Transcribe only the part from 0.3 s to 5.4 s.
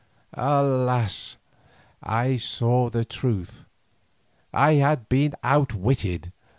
Alas! I saw the truth; I had been